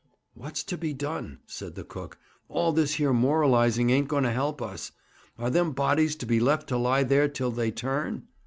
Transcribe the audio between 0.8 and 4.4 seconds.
done?' said the cook. 'All this here moralizing ain't going to